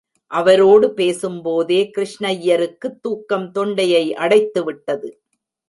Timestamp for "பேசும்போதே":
0.93-1.91